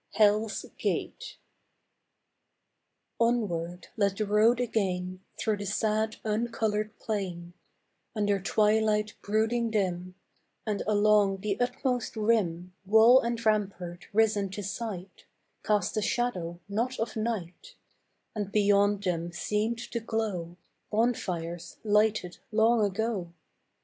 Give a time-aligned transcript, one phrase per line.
[0.01, 0.17] XXXI.
[0.17, 1.37] HELL'S GATE
[3.19, 7.53] Onward led the road again Through the sad uncoloured plain
[8.15, 10.15] Under twilight brooding dim,
[10.65, 15.25] And along the utmost rim Wall and rampart risen to sight
[15.63, 17.75] Cast a shadow not of night,
[18.33, 20.57] And beyond them seemed to glow
[20.89, 23.31] Bonfires lighted long ago.